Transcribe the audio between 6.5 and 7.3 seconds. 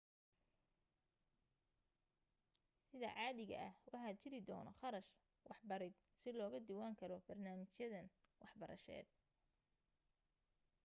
diiwan galo